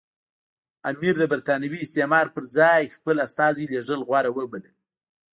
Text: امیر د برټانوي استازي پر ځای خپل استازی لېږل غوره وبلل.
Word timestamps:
امیر 0.91 1.13
د 1.19 1.23
برټانوي 1.31 1.79
استازي 1.83 2.31
پر 2.35 2.43
ځای 2.57 2.93
خپل 2.95 3.15
استازی 3.27 3.65
لېږل 3.71 4.01
غوره 4.07 4.29
وبلل. 4.37 4.75